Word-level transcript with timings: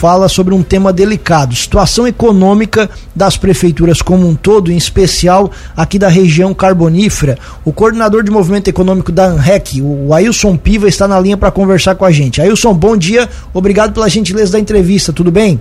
fala 0.00 0.30
sobre 0.30 0.54
um 0.54 0.62
tema 0.62 0.94
delicado, 0.94 1.54
situação 1.54 2.08
econômica 2.08 2.88
das 3.14 3.36
prefeituras 3.36 4.00
como 4.00 4.26
um 4.26 4.34
todo, 4.34 4.72
em 4.72 4.76
especial 4.78 5.50
aqui 5.76 5.98
da 5.98 6.08
região 6.08 6.54
carbonífera. 6.54 7.36
O 7.66 7.70
coordenador 7.70 8.22
de 8.22 8.30
movimento 8.30 8.68
econômico 8.68 9.12
da 9.12 9.26
ANREC, 9.26 9.82
o 9.82 10.14
Ailson 10.14 10.56
Piva, 10.56 10.88
está 10.88 11.06
na 11.06 11.20
linha 11.20 11.36
para 11.36 11.50
conversar 11.50 11.96
com 11.96 12.06
a 12.06 12.10
gente. 12.10 12.40
Ailson, 12.40 12.72
bom 12.72 12.96
dia, 12.96 13.28
obrigado 13.52 13.92
pela 13.92 14.08
gentileza 14.08 14.52
da 14.52 14.58
entrevista, 14.58 15.12
tudo 15.12 15.30
bem? 15.30 15.60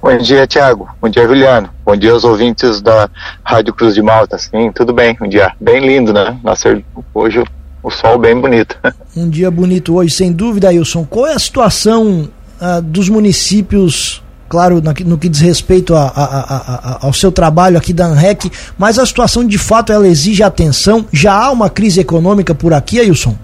Bom 0.00 0.16
dia, 0.16 0.46
Tiago. 0.46 0.88
Bom 0.98 1.10
dia, 1.10 1.26
Juliano. 1.26 1.68
Bom 1.84 1.94
dia 1.94 2.12
aos 2.12 2.24
ouvintes 2.24 2.80
da 2.80 3.10
Rádio 3.44 3.74
Cruz 3.74 3.94
de 3.94 4.00
Malta. 4.00 4.38
Sim, 4.38 4.72
tudo 4.72 4.94
bem. 4.94 5.14
Um 5.20 5.28
dia 5.28 5.52
bem 5.60 5.86
lindo, 5.86 6.10
né? 6.10 6.38
Nascer 6.42 6.82
hoje 7.12 7.44
o 7.82 7.90
sol 7.90 8.18
bem 8.18 8.38
bonito. 8.38 8.78
Um 9.16 9.28
dia 9.28 9.50
bonito 9.50 9.96
hoje, 9.96 10.14
sem 10.14 10.32
dúvida, 10.32 10.68
Wilson. 10.68 11.04
Qual 11.04 11.26
é 11.26 11.34
a 11.34 11.38
situação 11.38 12.28
uh, 12.60 12.80
dos 12.80 13.08
municípios, 13.08 14.22
claro, 14.48 14.80
no, 14.80 14.94
no 15.04 15.18
que 15.18 15.28
diz 15.28 15.40
respeito 15.40 15.96
a, 15.96 16.04
a, 16.04 16.56
a, 17.02 17.06
ao 17.06 17.12
seu 17.12 17.32
trabalho 17.32 17.76
aqui 17.76 17.92
da 17.92 18.06
ANREC, 18.06 18.52
mas 18.78 19.00
a 19.00 19.04
situação 19.04 19.44
de 19.44 19.58
fato 19.58 19.92
ela 19.92 20.06
exige 20.06 20.44
atenção? 20.44 21.04
Já 21.12 21.34
há 21.34 21.50
uma 21.50 21.68
crise 21.68 21.98
econômica 21.98 22.54
por 22.54 22.72
aqui, 22.72 23.00
Wilson? 23.00 23.36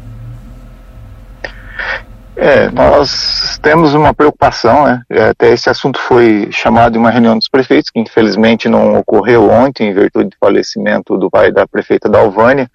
É, 2.37 2.71
nós 2.71 3.59
temos 3.63 3.95
uma 3.95 4.13
preocupação, 4.13 4.85
né? 4.85 5.03
É, 5.09 5.31
até 5.31 5.53
esse 5.53 5.71
assunto 5.71 5.99
foi 5.99 6.49
chamado 6.53 6.95
em 6.95 6.99
uma 7.01 7.11
reunião 7.11 7.37
dos 7.37 7.49
prefeitos, 7.49 7.91
que 7.91 7.99
infelizmente 7.99 8.69
não 8.69 8.99
ocorreu 8.99 9.51
ontem, 9.51 9.89
em 9.89 9.95
virtude 9.95 10.29
do 10.29 10.37
falecimento 10.39 11.17
do 11.17 11.31
pai 11.31 11.51
da 11.51 11.67
prefeita 11.67 12.11
da 12.11 12.19
Alvânia, 12.19 12.71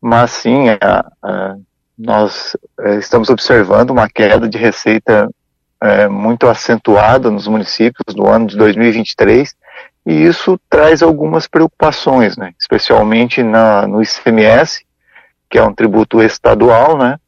mas 0.00 0.30
sim, 0.30 0.68
a, 0.70 1.10
a, 1.22 1.56
nós 1.98 2.56
é, 2.80 2.96
estamos 2.96 3.28
observando 3.28 3.90
uma 3.90 4.08
queda 4.08 4.48
de 4.48 4.56
receita 4.56 5.28
é, 5.82 6.08
muito 6.08 6.48
acentuada 6.48 7.30
nos 7.30 7.46
municípios 7.46 8.14
no 8.14 8.26
ano 8.26 8.46
de 8.46 8.56
2023, 8.56 9.54
e 10.06 10.24
isso 10.24 10.58
traz 10.68 11.02
algumas 11.02 11.46
preocupações, 11.46 12.36
né? 12.36 12.52
Especialmente 12.58 13.42
na, 13.42 13.86
no 13.86 14.02
ICMS, 14.02 14.84
que 15.48 15.58
é 15.58 15.62
um 15.62 15.74
tributo 15.74 16.22
estadual, 16.22 16.96
né? 16.96 17.18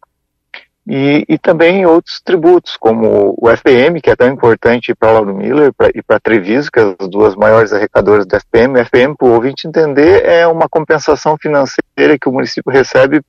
E, 0.86 1.24
e 1.28 1.38
também 1.38 1.86
outros 1.86 2.20
tributos, 2.20 2.76
como 2.76 3.34
o 3.40 3.48
FPM, 3.48 4.00
que 4.00 4.10
é 4.10 4.16
tão 4.16 4.28
importante 4.28 4.94
para 4.94 5.12
Lauro 5.12 5.34
Miller 5.34 5.72
pra, 5.72 5.88
e 5.94 6.02
para 6.02 6.18
Treviso, 6.18 6.70
que 6.72 6.80
é 6.80 6.96
as 6.98 7.08
duas 7.08 7.36
maiores 7.36 7.72
arrecadoras 7.72 8.26
do 8.26 8.36
FPM. 8.36 8.74
O 8.74 8.84
FPM, 8.84 9.16
para 9.16 9.28
o 9.28 9.32
ouvinte 9.32 9.68
entender, 9.68 10.24
é 10.24 10.46
uma 10.46 10.68
compensação 10.68 11.36
financeira 11.40 12.18
que 12.20 12.28
o 12.28 12.32
município 12.32 12.72
recebe 12.72 13.22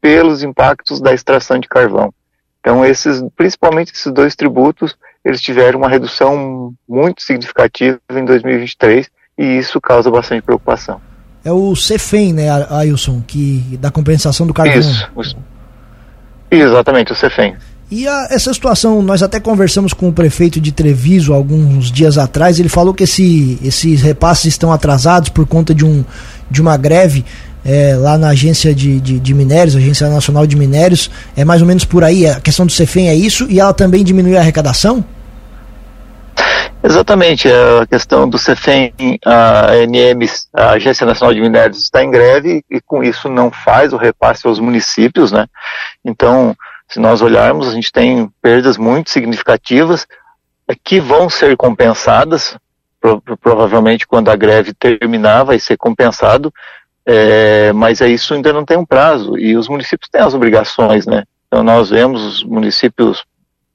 pelos 0.00 0.42
impactos 0.42 1.00
da 1.00 1.14
extração 1.14 1.58
de 1.58 1.68
carvão. 1.68 2.12
Então, 2.60 2.84
esses, 2.84 3.22
principalmente 3.34 3.92
esses 3.92 4.12
dois 4.12 4.36
tributos, 4.36 4.96
eles 5.24 5.40
tiveram 5.40 5.78
uma 5.78 5.88
redução 5.88 6.74
muito 6.88 7.22
significativa 7.22 7.98
em 8.10 8.24
2023 8.24 9.08
e 9.38 9.44
isso 9.58 9.80
causa 9.80 10.10
bastante 10.10 10.42
preocupação. 10.42 11.00
É 11.44 11.50
o 11.50 11.74
CEFEM, 11.74 12.32
né, 12.32 12.48
Ailson, 12.70 13.20
que 13.26 13.78
da 13.80 13.90
compensação 13.90 14.46
do 14.46 14.54
carvão. 14.54 14.78
Isso, 14.78 15.10
Exatamente, 16.52 17.12
o 17.12 17.16
CEFEM. 17.16 17.54
E 17.90 18.06
a, 18.06 18.28
essa 18.30 18.52
situação, 18.52 19.02
nós 19.02 19.22
até 19.22 19.40
conversamos 19.40 19.92
com 19.92 20.08
o 20.08 20.12
prefeito 20.12 20.60
de 20.60 20.70
Treviso 20.70 21.32
alguns 21.32 21.90
dias 21.90 22.18
atrás, 22.18 22.58
ele 22.58 22.68
falou 22.68 22.94
que 22.94 23.04
esse, 23.04 23.58
esses 23.62 24.00
repasses 24.02 24.46
estão 24.46 24.72
atrasados 24.72 25.30
por 25.30 25.46
conta 25.46 25.74
de, 25.74 25.84
um, 25.84 26.04
de 26.50 26.60
uma 26.60 26.76
greve 26.76 27.24
é, 27.64 27.94
lá 27.96 28.18
na 28.18 28.28
agência 28.28 28.74
de, 28.74 29.00
de, 29.00 29.18
de, 29.18 29.34
minérios, 29.34 29.76
Agência 29.76 30.08
Nacional 30.08 30.46
de 30.46 30.56
Minérios, 30.56 31.10
é 31.36 31.44
mais 31.44 31.60
ou 31.60 31.66
menos 31.66 31.84
por 31.84 32.02
aí, 32.04 32.26
a 32.26 32.40
questão 32.40 32.66
do 32.66 32.72
CEFEM 32.72 33.08
é 33.08 33.14
isso, 33.14 33.46
e 33.48 33.60
ela 33.60 33.72
também 33.72 34.02
diminui 34.02 34.36
a 34.36 34.40
arrecadação? 34.40 35.04
Exatamente, 36.84 37.48
a 37.48 37.86
questão 37.86 38.28
do 38.28 38.36
CEFEM, 38.36 38.92
a 39.24 39.70
ANM, 39.70 40.26
a 40.52 40.70
Agência 40.70 41.06
Nacional 41.06 41.32
de 41.32 41.40
Minérios 41.40 41.78
está 41.78 42.02
em 42.02 42.10
greve 42.10 42.64
e 42.68 42.80
com 42.80 43.04
isso 43.04 43.28
não 43.28 43.52
faz 43.52 43.92
o 43.92 43.96
repasse 43.96 44.48
aos 44.48 44.58
municípios, 44.58 45.30
né? 45.30 45.46
Então, 46.04 46.56
se 46.88 46.98
nós 46.98 47.22
olharmos, 47.22 47.68
a 47.68 47.70
gente 47.70 47.92
tem 47.92 48.28
perdas 48.42 48.76
muito 48.76 49.10
significativas 49.10 50.08
é, 50.66 50.74
que 50.74 50.98
vão 50.98 51.30
ser 51.30 51.56
compensadas, 51.56 52.58
provavelmente 53.40 54.04
quando 54.04 54.30
a 54.30 54.36
greve 54.36 54.74
terminar 54.74 55.44
vai 55.44 55.60
ser 55.60 55.76
compensado, 55.76 56.52
é, 57.06 57.72
mas 57.72 58.00
é 58.00 58.08
isso 58.08 58.34
ainda 58.34 58.52
não 58.52 58.64
tem 58.64 58.76
um 58.76 58.84
prazo 58.84 59.38
e 59.38 59.56
os 59.56 59.68
municípios 59.68 60.10
têm 60.10 60.20
as 60.20 60.34
obrigações, 60.34 61.06
né? 61.06 61.22
Então 61.46 61.62
nós 61.62 61.90
vemos 61.90 62.24
os 62.24 62.44
municípios 62.44 63.24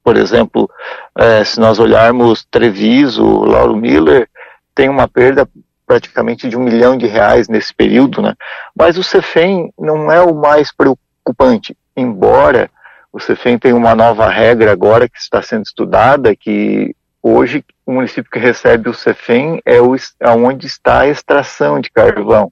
por 0.07 0.15
exemplo, 0.15 0.69
é, 1.17 1.43
se 1.43 1.59
nós 1.59 1.79
olharmos 1.79 2.45
Treviso, 2.45 3.25
Lauro 3.25 3.75
Miller, 3.75 4.29
tem 4.75 4.87
uma 4.87 5.07
perda 5.07 5.49
praticamente 5.85 6.47
de 6.47 6.55
um 6.55 6.63
milhão 6.63 6.97
de 6.97 7.07
reais 7.07 7.47
nesse 7.47 7.73
período, 7.73 8.21
né? 8.21 8.35
Mas 8.75 8.97
o 8.97 9.03
Cefem 9.03 9.73
não 9.79 10.11
é 10.11 10.21
o 10.21 10.35
mais 10.35 10.71
preocupante, 10.71 11.75
embora 11.95 12.69
o 13.11 13.19
Cefem 13.19 13.57
tenha 13.57 13.75
uma 13.75 13.95
nova 13.95 14.29
regra 14.29 14.71
agora 14.71 15.09
que 15.09 15.17
está 15.17 15.41
sendo 15.41 15.63
estudada, 15.63 16.35
que 16.35 16.95
hoje 17.23 17.65
o 17.85 17.93
município 17.93 18.29
que 18.29 18.37
recebe 18.37 18.89
o 18.89 18.93
Cefem 18.93 19.59
é 19.65 19.81
o, 19.81 19.95
onde 20.35 20.67
está 20.67 20.99
a 20.99 21.07
extração 21.07 21.79
de 21.79 21.89
carvão. 21.89 22.51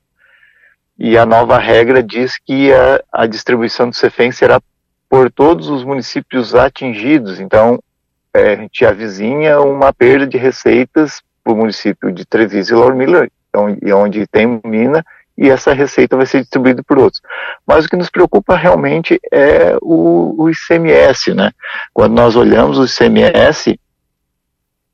E 0.97 1.17
a 1.17 1.25
nova 1.25 1.59
regra 1.59 2.01
diz 2.01 2.39
que 2.39 2.73
a, 2.73 3.03
a 3.11 3.27
distribuição 3.27 3.89
do 3.89 3.95
Cefem 3.95 4.31
será 4.31 4.59
por 5.07 5.29
todos 5.29 5.69
os 5.69 5.83
municípios 5.83 6.55
atingidos. 6.55 7.39
Então, 7.39 7.79
é, 8.35 8.53
a 8.53 8.55
gente 8.57 8.85
avizinha 8.85 9.61
uma 9.61 9.93
perda 9.93 10.27
de 10.27 10.37
receitas 10.37 11.21
para 11.41 11.53
o 11.53 11.55
município 11.55 12.11
de 12.11 12.25
Treviso 12.25 12.73
e 12.73 12.77
Lauro 12.77 12.95
Miller, 12.95 13.31
então, 13.49 13.77
onde 13.97 14.27
tem 14.27 14.59
mina, 14.65 15.05
e 15.37 15.49
essa 15.49 15.73
receita 15.73 16.17
vai 16.17 16.25
ser 16.25 16.41
distribuída 16.41 16.83
por 16.83 16.97
outros. 16.97 17.21
Mas 17.65 17.85
o 17.85 17.89
que 17.89 17.95
nos 17.95 18.09
preocupa 18.09 18.55
realmente 18.55 19.19
é 19.31 19.77
o, 19.81 20.43
o 20.43 20.49
ICMS, 20.49 21.33
né? 21.33 21.51
Quando 21.93 22.13
nós 22.13 22.35
olhamos 22.35 22.77
o 22.77 22.85
ICMS, 22.85 23.79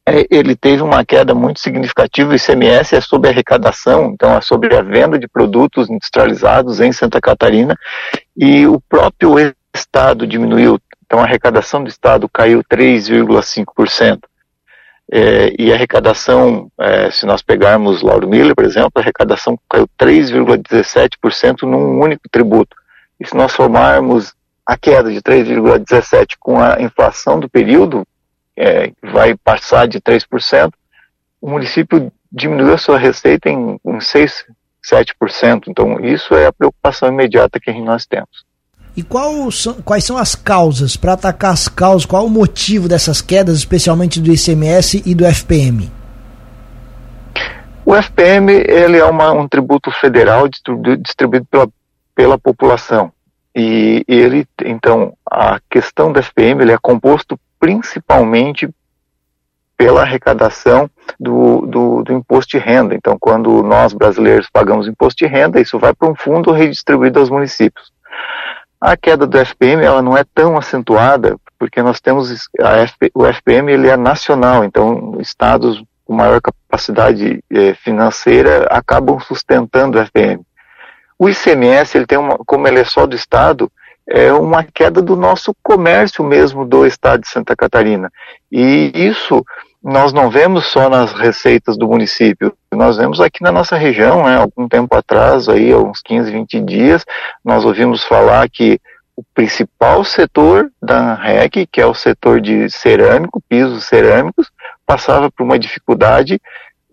é, 0.05 0.25
ele 0.29 0.55
teve 0.55 0.81
uma 0.83 1.05
queda 1.05 1.33
muito 1.33 1.59
significativa. 1.59 2.31
O 2.31 2.35
ICMS 2.35 2.95
é 2.95 3.01
sobre 3.01 3.29
arrecadação, 3.29 4.11
então 4.13 4.35
é 4.35 4.41
sobre 4.41 4.75
a 4.75 4.81
venda 4.81 5.17
de 5.17 5.27
produtos 5.27 5.89
industrializados 5.89 6.79
em 6.79 6.91
Santa 6.91 7.21
Catarina, 7.21 7.75
e 8.35 8.67
o 8.67 8.79
próprio 8.81 9.35
Estado 9.73 10.27
diminuiu, 10.27 10.79
então 11.11 11.19
a 11.19 11.23
arrecadação 11.23 11.83
do 11.83 11.89
Estado 11.89 12.29
caiu 12.29 12.63
3,5%. 12.63 14.19
É, 15.11 15.53
e 15.59 15.69
a 15.69 15.75
arrecadação, 15.75 16.71
é, 16.79 17.11
se 17.11 17.25
nós 17.25 17.41
pegarmos 17.41 18.01
Lauro 18.01 18.29
Miller, 18.29 18.55
por 18.55 18.63
exemplo, 18.63 18.93
a 18.95 19.01
arrecadação 19.01 19.59
caiu 19.69 19.89
3,17% 19.99 21.63
num 21.63 21.99
único 21.99 22.29
tributo. 22.31 22.77
E 23.19 23.27
se 23.27 23.35
nós 23.35 23.51
somarmos 23.51 24.33
a 24.65 24.77
queda 24.77 25.11
de 25.11 25.21
3,17% 25.21 26.35
com 26.39 26.61
a 26.61 26.81
inflação 26.81 27.41
do 27.41 27.49
período, 27.49 28.07
é, 28.55 28.93
vai 29.03 29.35
passar 29.35 29.89
de 29.89 29.99
3%, 29.99 30.71
o 31.41 31.49
município 31.49 32.09
diminuiu 32.31 32.73
a 32.73 32.77
sua 32.77 32.97
receita 32.97 33.49
em, 33.49 33.77
em 33.85 33.99
6, 33.99 34.45
7%. 34.89 35.63
Então, 35.67 35.99
isso 35.99 36.33
é 36.35 36.45
a 36.45 36.53
preocupação 36.53 37.09
imediata 37.09 37.59
que 37.59 37.69
nós 37.81 38.05
temos. 38.05 38.49
E 38.95 39.05
são, 39.51 39.75
quais 39.75 40.03
são 40.03 40.17
as 40.17 40.35
causas, 40.35 40.97
para 40.97 41.13
atacar 41.13 41.53
as 41.53 41.67
causas, 41.67 42.05
qual 42.05 42.25
o 42.25 42.29
motivo 42.29 42.89
dessas 42.89 43.21
quedas, 43.21 43.57
especialmente 43.57 44.19
do 44.19 44.31
ICMS 44.31 45.01
e 45.05 45.15
do 45.15 45.25
FPM? 45.25 45.89
O 47.85 47.95
FPM 47.95 48.51
ele 48.51 48.97
é 48.97 49.05
uma, 49.05 49.31
um 49.31 49.47
tributo 49.47 49.89
federal 49.91 50.47
distribuído, 50.47 51.45
pela, 51.49 51.69
pela 52.13 52.37
população. 52.37 53.11
E 53.55 54.03
ele, 54.07 54.45
então, 54.63 55.13
a 55.29 55.59
questão 55.69 56.11
do 56.11 56.21
FPM 56.21 56.61
ele 56.61 56.71
é 56.71 56.77
composto 56.77 57.39
principalmente 57.59 58.69
pela 59.77 60.01
arrecadação 60.01 60.89
do, 61.19 61.65
do, 61.65 62.03
do, 62.03 62.13
imposto 62.13 62.57
de 62.57 62.63
renda. 62.63 62.93
Então, 62.93 63.17
quando 63.19 63.63
nós 63.63 63.93
brasileiros 63.93 64.47
pagamos 64.51 64.87
imposto 64.87 65.25
de 65.25 65.31
renda, 65.31 65.59
isso 65.59 65.79
vai 65.79 65.93
para 65.93 66.07
um 66.07 66.15
fundo 66.15 66.51
redistribuído 66.51 67.19
aos 67.19 67.29
municípios. 67.29 67.91
A 68.81 68.97
queda 68.97 69.27
do 69.27 69.37
FPM 69.37 69.83
ela 69.83 70.01
não 70.01 70.17
é 70.17 70.23
tão 70.23 70.57
acentuada 70.57 71.37
porque 71.59 71.83
nós 71.83 72.01
temos 72.01 72.31
FP, 72.31 73.11
o 73.13 73.23
FPM 73.23 73.71
ele 73.71 73.87
é 73.87 73.95
nacional, 73.95 74.63
então 74.63 75.17
estados 75.19 75.83
com 76.03 76.15
maior 76.15 76.41
capacidade 76.41 77.43
eh, 77.51 77.75
financeira 77.75 78.65
acabam 78.71 79.19
sustentando 79.19 79.99
o 79.99 80.01
FPM. 80.01 80.41
O 81.19 81.29
ICMS 81.29 81.95
ele 81.95 82.07
tem 82.07 82.17
uma, 82.17 82.35
como 82.39 82.67
ele 82.67 82.79
é 82.79 82.83
só 82.83 83.05
do 83.05 83.15
estado, 83.15 83.71
é 84.09 84.33
uma 84.33 84.63
queda 84.63 85.01
do 85.03 85.15
nosso 85.15 85.55
comércio 85.61 86.23
mesmo 86.23 86.65
do 86.65 86.83
estado 86.83 87.21
de 87.21 87.29
Santa 87.29 87.55
Catarina. 87.55 88.11
E 88.51 88.91
isso 88.95 89.45
nós 89.83 90.13
não 90.13 90.29
vemos 90.29 90.65
só 90.65 90.89
nas 90.89 91.11
receitas 91.11 91.75
do 91.77 91.87
município, 91.87 92.55
nós 92.71 92.97
vemos 92.97 93.19
aqui 93.19 93.41
na 93.41 93.51
nossa 93.51 93.75
região, 93.75 94.25
né, 94.25 94.37
algum 94.37 94.67
tempo 94.67 94.95
atrás, 94.95 95.49
aí, 95.49 95.73
uns 95.73 96.01
15, 96.01 96.31
20 96.31 96.59
dias, 96.61 97.05
nós 97.43 97.65
ouvimos 97.65 98.03
falar 98.03 98.47
que 98.49 98.79
o 99.15 99.23
principal 99.33 100.03
setor 100.03 100.71
da 100.81 101.15
REC, 101.15 101.67
que 101.71 101.81
é 101.81 101.85
o 101.85 101.93
setor 101.93 102.39
de 102.39 102.69
cerâmico, 102.69 103.41
pisos 103.49 103.85
cerâmicos, 103.85 104.51
passava 104.85 105.31
por 105.31 105.43
uma 105.43 105.59
dificuldade 105.59 106.39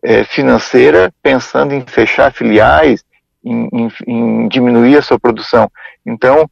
é, 0.03 0.25
financeira, 0.25 1.13
pensando 1.23 1.75
em 1.75 1.85
fechar 1.87 2.33
filiais, 2.33 3.05
em, 3.45 3.69
em, 3.73 3.93
em 4.07 4.49
diminuir 4.49 4.97
a 4.97 5.03
sua 5.03 5.19
produção. 5.19 5.71
Então, 6.07 6.49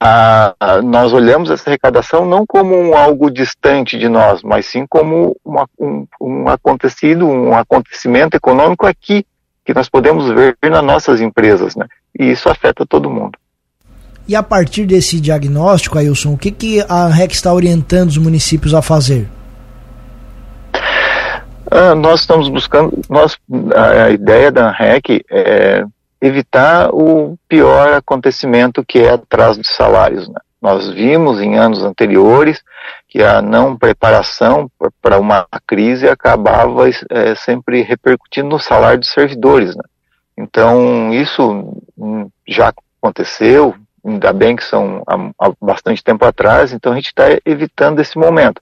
a, 0.00 0.54
a, 0.60 0.82
nós 0.82 1.12
olhamos 1.12 1.50
essa 1.50 1.68
arrecadação 1.68 2.26
não 2.26 2.44
como 2.46 2.74
um 2.76 2.96
algo 2.96 3.30
distante 3.30 3.98
de 3.98 4.08
nós, 4.08 4.42
mas 4.42 4.66
sim 4.66 4.86
como 4.88 5.36
uma, 5.44 5.66
um, 5.78 6.06
um 6.20 6.48
acontecido, 6.48 7.26
um 7.26 7.54
acontecimento 7.56 8.36
econômico 8.36 8.86
aqui, 8.86 9.24
que 9.64 9.74
nós 9.74 9.88
podemos 9.88 10.28
ver 10.28 10.56
nas 10.62 10.84
nossas 10.84 11.20
empresas, 11.20 11.74
né? 11.74 11.86
E 12.18 12.30
isso 12.30 12.48
afeta 12.48 12.86
todo 12.86 13.10
mundo. 13.10 13.38
E 14.28 14.34
a 14.34 14.42
partir 14.42 14.86
desse 14.86 15.20
diagnóstico, 15.20 15.98
Ailson, 15.98 16.34
o 16.34 16.38
que, 16.38 16.50
que 16.50 16.84
a 16.88 17.08
REC 17.08 17.32
está 17.32 17.52
orientando 17.52 18.08
os 18.08 18.18
municípios 18.18 18.74
a 18.74 18.82
fazer? 18.82 19.28
Ah, 21.70 21.94
nós 21.94 22.20
estamos 22.20 22.48
buscando, 22.48 23.00
nós, 23.08 23.36
a, 23.74 24.10
ideia 24.10 24.52
da 24.52 24.70
REC 24.70 25.24
é 25.30 25.84
evitar 26.20 26.90
o 26.92 27.36
pior 27.48 27.92
acontecimento 27.92 28.84
que 28.84 28.98
é 28.98 29.10
atraso 29.10 29.60
de 29.60 29.68
salários. 29.68 30.28
Né? 30.28 30.40
Nós 30.60 30.88
vimos 30.90 31.40
em 31.40 31.56
anos 31.56 31.84
anteriores 31.84 32.62
que 33.08 33.22
a 33.22 33.40
não 33.40 33.76
preparação 33.76 34.70
para 35.00 35.18
uma 35.18 35.46
crise 35.66 36.08
acabava 36.08 36.88
é, 37.10 37.34
sempre 37.34 37.82
repercutindo 37.82 38.48
no 38.48 38.58
salário 38.58 38.98
dos 38.98 39.10
servidores. 39.10 39.76
Né? 39.76 39.82
Então, 40.36 41.12
isso 41.12 41.82
hum, 41.96 42.28
já 42.46 42.72
aconteceu, 43.00 43.74
ainda 44.04 44.32
bem 44.32 44.56
que 44.56 44.64
são 44.64 45.02
há, 45.06 45.14
há 45.46 45.52
bastante 45.60 46.02
tempo 46.02 46.24
atrás, 46.24 46.72
então 46.72 46.92
a 46.92 46.96
gente 46.96 47.06
está 47.06 47.24
evitando 47.44 48.00
esse 48.00 48.18
momento. 48.18 48.60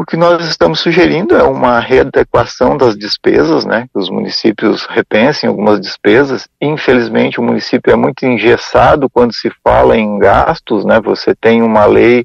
O 0.00 0.06
que 0.06 0.16
nós 0.16 0.46
estamos 0.46 0.78
sugerindo 0.78 1.34
é 1.34 1.42
uma 1.42 1.80
readequação 1.80 2.76
das 2.76 2.96
despesas, 2.96 3.64
né? 3.64 3.88
Que 3.92 3.98
os 3.98 4.08
municípios 4.08 4.86
repensem 4.86 5.48
algumas 5.48 5.80
despesas. 5.80 6.48
Infelizmente, 6.60 7.40
o 7.40 7.42
município 7.42 7.92
é 7.92 7.96
muito 7.96 8.24
engessado 8.24 9.10
quando 9.10 9.34
se 9.34 9.50
fala 9.64 9.96
em 9.96 10.16
gastos, 10.20 10.84
né? 10.84 11.00
Você 11.00 11.34
tem 11.34 11.62
uma 11.62 11.84
lei 11.84 12.24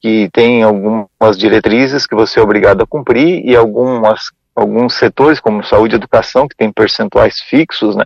que 0.00 0.30
tem 0.32 0.62
algumas 0.62 1.36
diretrizes 1.36 2.06
que 2.06 2.14
você 2.14 2.38
é 2.38 2.42
obrigado 2.42 2.82
a 2.82 2.86
cumprir 2.86 3.44
e 3.44 3.56
algumas 3.56 4.30
alguns 4.54 4.94
setores 4.94 5.40
como 5.40 5.64
saúde 5.64 5.96
e 5.96 5.98
educação 5.98 6.46
que 6.46 6.56
tem 6.56 6.70
percentuais 6.70 7.40
fixos, 7.40 7.96
né? 7.96 8.04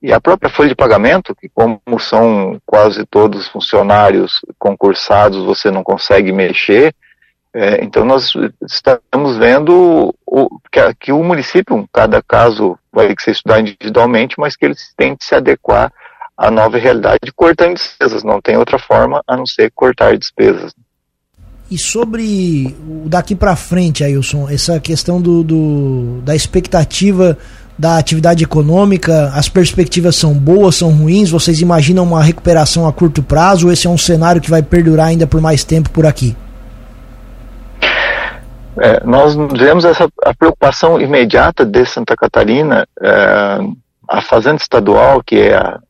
E 0.00 0.10
a 0.10 0.20
própria 0.20 0.48
folha 0.48 0.70
de 0.70 0.74
pagamento, 0.74 1.34
que 1.34 1.50
como 1.50 1.80
são 2.00 2.58
quase 2.64 3.04
todos 3.04 3.46
funcionários 3.48 4.40
concursados, 4.58 5.44
você 5.44 5.70
não 5.70 5.82
consegue 5.82 6.32
mexer. 6.32 6.94
É, 7.54 7.82
então 7.82 8.04
nós 8.04 8.32
estamos 8.62 9.36
vendo 9.36 10.14
o, 10.26 10.60
que, 10.70 10.94
que, 11.00 11.12
o 11.12 11.22
município, 11.24 11.88
cada 11.92 12.22
caso 12.22 12.78
vai 12.92 13.14
ser 13.18 13.32
estudado 13.32 13.60
individualmente, 13.60 14.36
mas 14.38 14.54
que 14.54 14.66
ele 14.66 14.74
tente 14.96 15.24
se 15.24 15.34
adequar 15.34 15.92
à 16.36 16.50
nova 16.50 16.78
realidade 16.78 17.32
cortando 17.34 17.74
despesas. 17.74 18.22
Não 18.22 18.40
tem 18.40 18.56
outra 18.56 18.78
forma 18.78 19.22
a 19.26 19.36
não 19.36 19.46
ser 19.46 19.70
cortar 19.74 20.16
despesas. 20.16 20.72
E 21.70 21.76
sobre 21.76 22.74
o 22.86 23.08
daqui 23.08 23.34
para 23.34 23.54
frente, 23.54 24.02
Ailson, 24.02 24.48
essa 24.48 24.80
questão 24.80 25.20
do, 25.20 25.42
do, 25.42 26.20
da 26.22 26.34
expectativa 26.34 27.36
da 27.78 27.96
atividade 27.96 28.42
econômica, 28.42 29.30
as 29.34 29.48
perspectivas 29.48 30.16
são 30.16 30.34
boas, 30.34 30.76
são 30.76 30.90
ruins? 30.90 31.30
Vocês 31.30 31.60
imaginam 31.60 32.02
uma 32.02 32.22
recuperação 32.22 32.88
a 32.88 32.92
curto 32.92 33.22
prazo 33.22 33.66
ou 33.66 33.72
esse 33.72 33.86
é 33.86 33.90
um 33.90 33.98
cenário 33.98 34.40
que 34.40 34.50
vai 34.50 34.62
perdurar 34.62 35.08
ainda 35.08 35.26
por 35.26 35.40
mais 35.40 35.62
tempo 35.62 35.90
por 35.90 36.04
aqui? 36.04 36.36
É, 38.80 39.04
nós 39.04 39.34
vemos 39.34 39.84
essa 39.84 40.08
a 40.22 40.34
preocupação 40.34 41.00
imediata 41.00 41.64
de 41.64 41.84
Santa 41.84 42.16
Catarina, 42.16 42.86
é, 43.00 43.58
a 44.08 44.20
Fazenda 44.20 44.56
Estadual, 44.56 45.22
que 45.22 45.40
é 45.40 45.56
a 45.56 45.80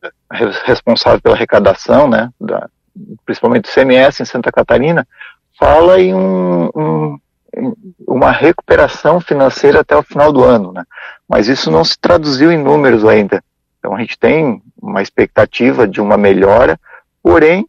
responsável 0.64 1.20
pela 1.20 1.34
arrecadação, 1.34 2.08
né, 2.08 2.30
da, 2.40 2.68
principalmente 3.24 3.64
do 3.64 3.72
CMS 3.72 4.20
em 4.20 4.24
Santa 4.24 4.50
Catarina, 4.50 5.06
fala 5.58 6.00
em 6.00 6.14
um, 6.14 6.70
um 6.74 7.18
uma 8.06 8.30
recuperação 8.30 9.20
financeira 9.20 9.80
até 9.80 9.96
o 9.96 10.02
final 10.02 10.32
do 10.32 10.44
ano, 10.44 10.72
né? 10.72 10.84
Mas 11.28 11.48
isso 11.48 11.70
não 11.70 11.82
se 11.82 11.98
traduziu 11.98 12.52
em 12.52 12.58
números 12.58 13.04
ainda. 13.04 13.42
Então 13.78 13.94
a 13.96 14.00
gente 14.00 14.18
tem 14.18 14.62
uma 14.80 15.02
expectativa 15.02 15.88
de 15.88 16.00
uma 16.00 16.16
melhora, 16.16 16.78
porém 17.22 17.66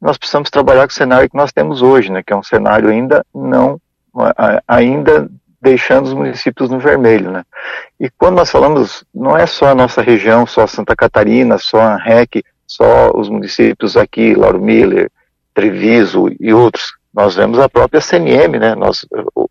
nós 0.00 0.16
precisamos 0.16 0.50
trabalhar 0.50 0.86
com 0.86 0.92
o 0.92 0.94
cenário 0.94 1.28
que 1.28 1.36
nós 1.36 1.52
temos 1.52 1.82
hoje, 1.82 2.10
né? 2.10 2.22
Que 2.22 2.32
é 2.32 2.36
um 2.36 2.42
cenário 2.42 2.88
ainda 2.88 3.24
não 3.34 3.80
ainda 4.66 5.28
deixando 5.60 6.06
os 6.06 6.14
municípios 6.14 6.70
no 6.70 6.78
vermelho, 6.78 7.30
né? 7.30 7.44
E 7.98 8.08
quando 8.10 8.36
nós 8.36 8.50
falamos, 8.50 9.04
não 9.14 9.36
é 9.36 9.46
só 9.46 9.68
a 9.68 9.74
nossa 9.74 10.00
região, 10.00 10.46
só 10.46 10.66
Santa 10.66 10.96
Catarina, 10.96 11.58
só 11.58 11.80
a 11.80 11.96
REC, 11.96 12.42
só 12.66 13.12
os 13.14 13.28
municípios 13.28 13.96
aqui, 13.96 14.34
Lauro 14.34 14.60
Miller, 14.60 15.10
Treviso 15.52 16.28
e 16.40 16.52
outros 16.52 16.92
nós 17.12 17.34
vemos 17.34 17.58
a 17.58 17.68
própria 17.68 18.00
CNM, 18.00 18.58
né? 18.58 18.74
Nós, 18.74 19.04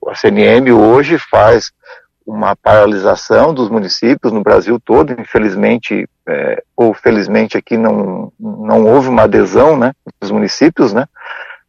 a 0.08 0.16
CNM 0.16 0.72
hoje 0.72 1.18
faz 1.18 1.72
uma 2.26 2.56
paralisação 2.56 3.54
dos 3.54 3.70
municípios 3.70 4.32
no 4.32 4.42
Brasil 4.42 4.80
todo, 4.80 5.12
infelizmente, 5.20 6.08
é, 6.28 6.64
ou 6.76 6.94
felizmente 6.94 7.58
aqui 7.58 7.76
não, 7.76 8.32
não 8.40 8.86
houve 8.86 9.10
uma 9.10 9.24
adesão, 9.24 9.76
né, 9.76 9.94
dos 10.22 10.30
municípios, 10.30 10.94
né, 10.94 11.08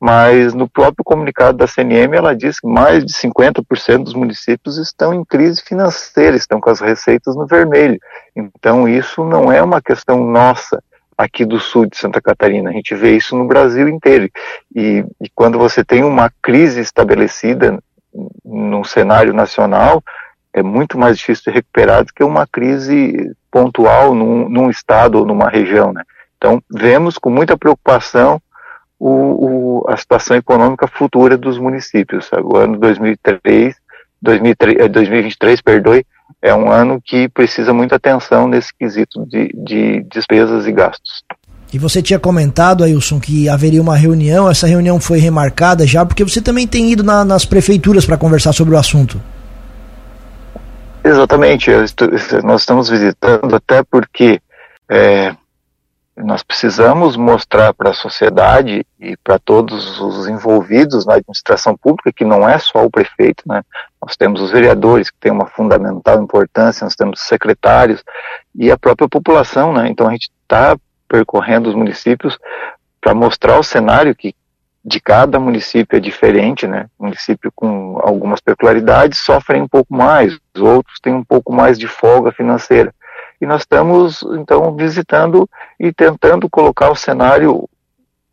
mas 0.00 0.54
no 0.54 0.68
próprio 0.68 1.04
comunicado 1.04 1.58
da 1.58 1.66
CNM 1.66 2.16
ela 2.16 2.34
diz 2.34 2.58
que 2.58 2.66
mais 2.66 3.04
de 3.04 3.12
50% 3.12 4.04
dos 4.04 4.14
municípios 4.14 4.78
estão 4.78 5.12
em 5.12 5.24
crise 5.24 5.62
financeira, 5.62 6.36
estão 6.36 6.60
com 6.60 6.70
as 6.70 6.80
receitas 6.80 7.36
no 7.36 7.46
vermelho. 7.46 7.98
Então 8.34 8.88
isso 8.88 9.22
não 9.24 9.52
é 9.52 9.62
uma 9.62 9.82
questão 9.82 10.24
nossa, 10.24 10.82
aqui 11.22 11.44
do 11.44 11.60
sul 11.60 11.86
de 11.86 11.96
Santa 11.98 12.20
Catarina. 12.20 12.70
A 12.70 12.72
gente 12.72 12.94
vê 12.94 13.14
isso 13.14 13.36
no 13.36 13.46
Brasil 13.46 13.88
inteiro. 13.88 14.30
E, 14.74 15.04
e 15.20 15.28
quando 15.34 15.58
você 15.58 15.84
tem 15.84 16.02
uma 16.02 16.32
crise 16.42 16.80
estabelecida 16.80 17.78
num 18.44 18.82
cenário 18.82 19.34
nacional, 19.34 20.02
é 20.52 20.62
muito 20.62 20.98
mais 20.98 21.18
difícil 21.18 21.44
de 21.52 21.56
recuperar 21.58 22.04
do 22.04 22.12
que 22.12 22.24
uma 22.24 22.46
crise 22.46 23.32
pontual 23.50 24.14
num, 24.14 24.48
num 24.48 24.70
estado 24.70 25.18
ou 25.18 25.26
numa 25.26 25.48
região. 25.48 25.92
Né? 25.92 26.02
Então, 26.36 26.62
vemos 26.70 27.18
com 27.18 27.30
muita 27.30 27.56
preocupação 27.56 28.40
o, 29.00 29.08
o, 29.08 29.84
a 29.88 29.96
situação 29.96 30.36
econômica 30.36 30.86
futura 30.86 31.38
dos 31.38 31.58
municípios. 31.58 32.28
O 32.44 32.56
ano 32.56 32.78
2003, 32.78 33.74
2003 34.20 34.90
2023, 34.90 35.62
perdoe, 35.62 36.04
é 36.42 36.54
um 36.54 36.70
ano 36.70 37.00
que 37.02 37.28
precisa 37.30 37.72
muita 37.72 37.96
atenção 37.96 38.46
nesse 38.46 38.72
quesito 38.74 39.24
de, 39.26 39.48
de 39.54 40.02
despesas 40.02 40.66
e 40.66 40.72
gastos. 40.72 41.24
E 41.72 41.78
você 41.78 42.02
tinha 42.02 42.18
comentado, 42.18 42.84
Ailson, 42.84 43.18
que 43.18 43.48
haveria 43.48 43.80
uma 43.80 43.96
reunião, 43.96 44.50
essa 44.50 44.66
reunião 44.66 45.00
foi 45.00 45.18
remarcada 45.18 45.86
já, 45.86 46.04
porque 46.04 46.24
você 46.24 46.42
também 46.42 46.66
tem 46.66 46.90
ido 46.90 47.02
na, 47.02 47.24
nas 47.24 47.44
prefeituras 47.46 48.04
para 48.04 48.18
conversar 48.18 48.52
sobre 48.52 48.74
o 48.74 48.78
assunto. 48.78 49.20
Exatamente, 51.02 51.70
nós 52.44 52.60
estamos 52.60 52.90
visitando 52.90 53.54
até 53.54 53.82
porque 53.82 54.40
é, 54.90 55.34
nós 56.22 56.42
precisamos 56.42 57.16
mostrar 57.16 57.72
para 57.72 57.90
a 57.90 57.94
sociedade 57.94 58.84
e 58.98 59.16
para 59.16 59.38
todos 59.38 60.00
os 60.00 60.28
envolvidos 60.28 61.06
na 61.06 61.14
administração 61.14 61.76
pública 61.76 62.12
que 62.12 62.24
não 62.24 62.48
é 62.48 62.58
só 62.58 62.84
o 62.84 62.90
prefeito, 62.90 63.42
né? 63.46 63.62
Nós 64.00 64.16
temos 64.16 64.40
os 64.40 64.50
vereadores 64.50 65.10
que 65.10 65.18
têm 65.18 65.32
uma 65.32 65.46
fundamental 65.46 66.22
importância, 66.22 66.84
nós 66.84 66.96
temos 66.96 67.20
secretários 67.20 68.02
e 68.54 68.70
a 68.70 68.78
própria 68.78 69.08
população, 69.08 69.72
né? 69.72 69.88
Então 69.88 70.08
a 70.08 70.12
gente 70.12 70.30
está 70.42 70.76
percorrendo 71.08 71.68
os 71.68 71.74
municípios 71.74 72.38
para 73.00 73.14
mostrar 73.14 73.58
o 73.58 73.64
cenário 73.64 74.14
que 74.14 74.34
de 74.84 75.00
cada 75.00 75.38
município 75.38 75.96
é 75.96 76.00
diferente, 76.00 76.66
né? 76.66 76.86
município 76.98 77.52
com 77.54 78.00
algumas 78.02 78.40
peculiaridades 78.40 79.18
sofrem 79.18 79.60
um 79.60 79.68
pouco 79.68 79.94
mais, 79.94 80.38
os 80.54 80.62
outros 80.62 80.98
têm 81.00 81.12
um 81.12 81.24
pouco 81.24 81.52
mais 81.52 81.78
de 81.78 81.86
folga 81.86 82.32
financeira 82.32 82.94
e 83.40 83.46
nós 83.46 83.62
estamos 83.62 84.22
então 84.38 84.74
visitando 84.74 85.48
e 85.78 85.92
tentando 85.92 86.48
colocar 86.48 86.90
o 86.90 86.96
cenário, 86.96 87.68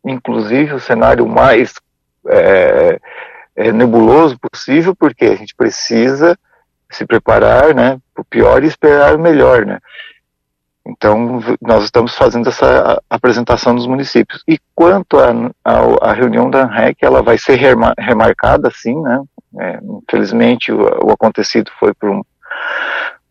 inclusive 0.04 0.74
o 0.74 0.80
cenário 0.80 1.26
mais 1.26 1.74
é, 2.28 3.00
é, 3.56 3.72
nebuloso 3.72 4.38
possível, 4.38 4.94
porque 4.94 5.24
a 5.24 5.36
gente 5.36 5.54
precisa 5.54 6.38
se 6.90 7.06
preparar, 7.06 7.74
né, 7.74 7.98
para 8.14 8.22
o 8.22 8.24
pior 8.24 8.62
e 8.62 8.66
esperar 8.66 9.14
o 9.14 9.18
melhor, 9.18 9.64
né. 9.66 9.78
Então, 10.86 11.38
nós 11.60 11.84
estamos 11.84 12.14
fazendo 12.14 12.48
essa 12.48 13.02
apresentação 13.10 13.74
nos 13.74 13.86
municípios. 13.86 14.42
E 14.48 14.58
quanto 14.74 15.18
à 15.20 16.12
reunião 16.14 16.48
da 16.48 16.62
ANREC, 16.62 17.04
ela 17.04 17.22
vai 17.22 17.36
ser 17.36 17.56
remarcada, 17.98 18.70
sim, 18.74 18.98
né? 19.02 19.22
É, 19.60 19.80
infelizmente, 19.82 20.72
o, 20.72 20.80
o, 21.06 21.10
acontecido 21.10 21.70
foi 21.78 21.92
por 21.92 22.08
um, 22.08 22.22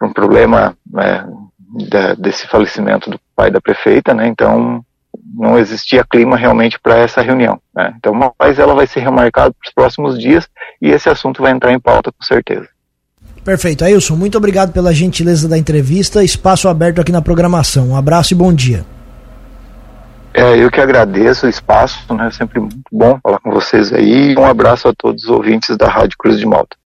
um 0.04 0.14
problema 0.14 0.78
né, 0.86 1.28
da, 1.90 2.14
desse 2.14 2.48
falecimento 2.48 3.10
do 3.10 3.20
pai 3.36 3.52
da 3.52 3.62
prefeita, 3.62 4.14
né? 4.14 4.28
Então 4.28 4.84
não 5.34 5.58
existia 5.58 6.06
clima 6.10 6.38
realmente 6.38 6.80
para 6.80 6.98
essa 6.98 7.22
reunião. 7.22 7.60
Né? 7.76 7.94
Então, 7.98 8.14
mas 8.40 8.60
ela 8.60 8.74
vai 8.74 8.88
ser 8.88 9.02
remarcada 9.02 9.52
para 9.52 9.68
os 9.68 9.74
próximos 9.74 10.18
dias 10.18 10.48
e 10.82 10.90
esse 10.90 11.10
assunto 11.10 11.42
vai 11.42 11.52
entrar 11.52 11.72
em 11.74 11.80
pauta 11.80 12.12
com 12.12 12.24
certeza. 12.24 12.68
Perfeito. 13.44 13.86
Ailson, 13.86 14.16
muito 14.16 14.38
obrigado 14.38 14.74
pela 14.74 14.94
gentileza 14.94 15.48
da 15.48 15.58
entrevista. 15.58 16.24
Espaço 16.24 16.68
aberto 16.68 17.00
aqui 17.00 17.12
na 17.12 17.22
programação. 17.22 17.90
Um 17.90 17.96
abraço 17.96 18.34
e 18.34 18.36
bom 18.36 18.54
dia. 18.54 18.86
É, 20.34 20.56
eu 20.58 20.70
que 20.70 20.80
agradeço 20.80 21.46
o 21.46 21.50
espaço, 21.50 22.14
né? 22.14 22.30
Sempre 22.30 22.60
muito 22.60 22.78
bom 22.92 23.18
falar 23.24 23.40
com 23.40 23.50
vocês 23.50 23.92
aí. 23.94 24.36
Um 24.38 24.46
abraço 24.46 24.88
a 24.88 24.94
todos 24.94 25.24
os 25.24 25.30
ouvintes 25.30 25.76
da 25.78 25.88
Rádio 25.88 26.18
Cruz 26.18 26.38
de 26.38 26.46
Malta. 26.46 26.76